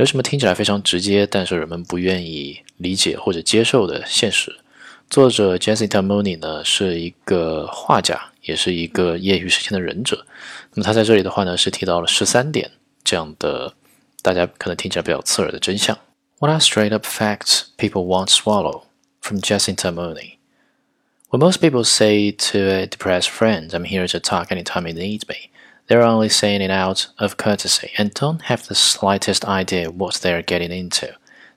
[0.00, 4.50] 有什么听起来非常直接，但是人们不愿意理解或者接受的现实？
[5.10, 10.24] 作者 Jessica Mooney 呢，是一个画家，也是一个业余时间的忍者。
[10.72, 12.70] 那么他在这里的话呢，是提到了十三点
[13.04, 13.74] 这样的，
[14.22, 15.98] 大家可能听起来比较刺耳的真相。
[16.38, 18.84] What are straight up facts people won't swallow?
[19.20, 20.38] From Jessica Mooney.
[21.28, 25.28] When most people say to a depressed friend, I'm here to talk anytime you need
[25.28, 25.50] me,
[25.90, 30.40] they're only saying it out of courtesy and don't have the slightest idea what they're
[30.40, 31.12] getting into.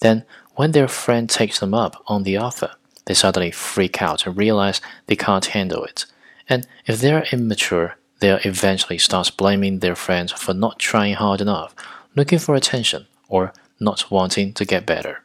[0.00, 0.24] Then,
[0.56, 2.72] when their friend takes them up on the offer,
[3.04, 6.06] they suddenly freak out and realize they can't handle it.
[6.48, 11.72] And if they're immature, they'll eventually start blaming their friends for not trying hard enough,
[12.16, 15.22] looking for attention, or not wanting to get better.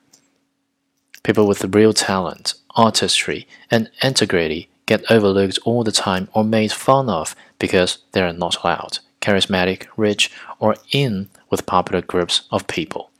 [1.23, 7.09] People with real talent, artistry, and integrity get overlooked all the time or made fun
[7.09, 13.11] of because they are not loud, charismatic, rich, or in with popular groups of people.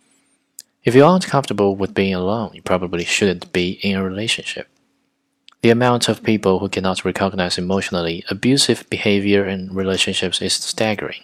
[0.84, 4.68] If you aren't comfortable with being alone, you probably shouldn't be in a relationship.
[5.62, 11.22] The amount of people who cannot recognize emotionally abusive behavior in relationships is staggering.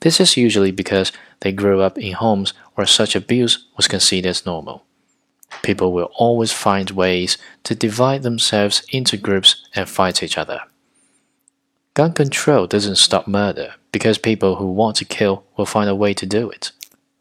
[0.00, 4.84] This is usually because they grew up in homes where such abuse was considered normal.
[5.62, 10.60] People will always find ways to divide themselves into groups and fight each other.
[11.94, 16.12] Gun control doesn't stop murder because people who want to kill will find a way
[16.14, 16.72] to do it.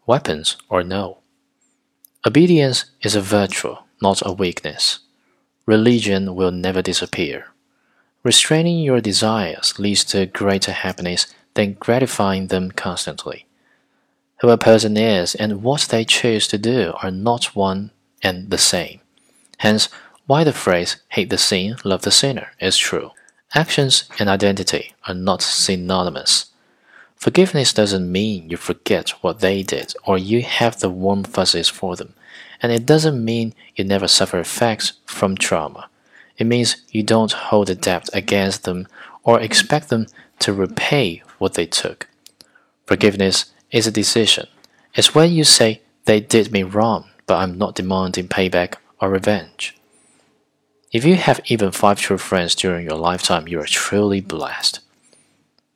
[0.08, 1.20] Weapons or no.
[2.26, 5.00] Obedience is a virtue, not a weakness.
[5.68, 7.50] Religion will never disappear.
[8.24, 13.46] Restraining your desires leads to greater happiness than gratifying them constantly.
[14.42, 17.92] Who a person is and what they choose to do are not one
[18.24, 19.02] and the same.
[19.60, 19.88] Hence,
[20.26, 23.12] why the phrase hate the sin, love the sinner is true.
[23.56, 26.48] Actions and identity are not synonymous.
[27.16, 31.96] Forgiveness doesn't mean you forget what they did or you have the warm fuzzies for
[31.96, 32.16] them,
[32.62, 35.88] and it doesn't mean you never suffer effects from trauma.
[36.40, 38.88] It means you don't hold a debt against them
[39.24, 40.08] or expect them
[40.40, 42.08] to repay what they took.
[42.88, 44.48] Forgiveness is a decision.
[44.96, 49.76] It's when you say, they did me wrong, but I'm not demanding payback or revenge.
[50.94, 54.80] If you have even five true friends during your lifetime, you are truly blessed.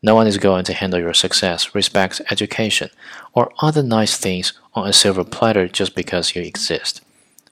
[0.03, 2.91] No one is going to handle your success, respect, education,
[3.33, 7.01] or other nice things on a silver platter just because you exist.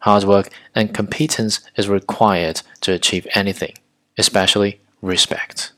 [0.02, 3.74] Hard work and competence is required to achieve anything,
[4.16, 5.72] especially respect.